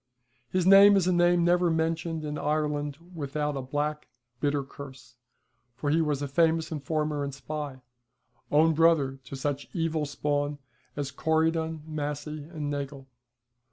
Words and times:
His 0.49 0.65
name 0.65 0.95
is 0.95 1.05
a 1.05 1.13
name 1.13 1.43
never 1.43 1.69
mentioned 1.69 2.25
in 2.25 2.35
Ireland 2.39 2.97
without 3.13 3.55
a 3.55 3.61
black, 3.61 4.07
bitter 4.39 4.63
curse, 4.63 5.15
for 5.75 5.91
he 5.91 6.01
was 6.01 6.23
a 6.23 6.27
famous 6.27 6.71
informer 6.71 7.23
and 7.23 7.31
spy, 7.35 7.81
own 8.51 8.73
brother 8.73 9.19
to 9.25 9.35
such 9.35 9.69
evil 9.73 10.07
spawn 10.07 10.57
as 10.95 11.11
Corydon, 11.11 11.83
Massey, 11.85 12.45
and 12.45 12.67
Nagle. 12.71 13.05